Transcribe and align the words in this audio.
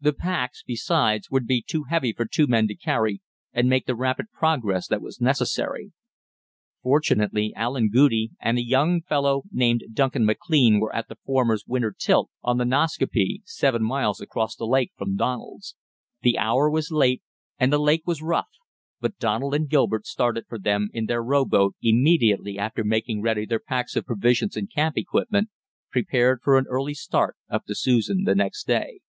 The 0.00 0.12
packs, 0.12 0.62
besides, 0.64 1.28
would 1.28 1.44
be 1.44 1.60
too 1.60 1.82
heavy 1.90 2.12
for 2.12 2.24
two 2.24 2.46
men 2.46 2.68
to 2.68 2.76
carry 2.76 3.20
and 3.52 3.68
make 3.68 3.86
the 3.86 3.96
rapid 3.96 4.30
progress 4.30 4.86
that 4.86 5.02
was 5.02 5.20
necessary. 5.20 5.90
Fortunately 6.84 7.52
Allen 7.56 7.90
Goudie 7.92 8.30
and 8.40 8.58
a 8.58 8.64
young 8.64 9.02
fellow 9.02 9.42
named 9.50 9.82
Duncan 9.94 10.24
McLean 10.24 10.78
were 10.78 10.94
at 10.94 11.08
the 11.08 11.16
former's 11.26 11.64
winter 11.66 11.90
tilt 11.98 12.30
on 12.44 12.58
the 12.58 12.64
Nascaupee, 12.64 13.42
seven 13.44 13.82
miles 13.82 14.20
across 14.20 14.54
the 14.54 14.66
lake 14.68 14.92
from 14.96 15.16
Donald's. 15.16 15.74
The 16.22 16.38
hour 16.38 16.70
was 16.70 16.92
late 16.92 17.22
and 17.58 17.72
the 17.72 17.80
lake 17.80 18.04
was 18.06 18.22
rough, 18.22 18.50
but 19.00 19.18
Donald 19.18 19.52
and 19.52 19.68
Gilbert 19.68 20.06
started 20.06 20.46
for 20.48 20.60
them 20.60 20.90
in 20.92 21.06
their 21.06 21.24
rowboat 21.24 21.74
immediately 21.82 22.56
after 22.56 22.84
making 22.84 23.20
ready 23.20 23.44
their 23.44 23.58
packs 23.58 23.96
of 23.96 24.06
provisions 24.06 24.56
and 24.56 24.72
camp 24.72 24.96
equipment, 24.96 25.48
prepared 25.90 26.40
for 26.40 26.56
an 26.56 26.66
early 26.68 26.94
start 26.94 27.34
up 27.50 27.64
the 27.66 27.74
Susan 27.74 28.22
the 28.22 28.36
next 28.36 28.64
day. 28.68 29.00